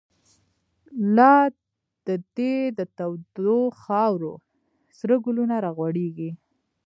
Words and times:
لاددی 1.15 2.55
دتودوخاورو، 2.77 4.33
سره 4.97 5.15
ګلونه 5.25 5.55
راغوړیږی 5.65 6.29